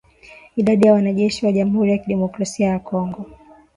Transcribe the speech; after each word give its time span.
Idadi 0.55 0.87
ya 0.87 0.93
wanajeshi 0.93 1.45
wa 1.45 1.51
jamhuri 1.51 1.91
ya 1.91 1.97
kidemokrasia 1.97 2.67
ya 2.67 2.79
Kongo 2.79 3.25